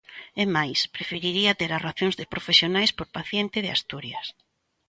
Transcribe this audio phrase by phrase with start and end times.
[0.43, 4.27] É máis: preferiría ter as razóns de profesionais por paciente de Asturias.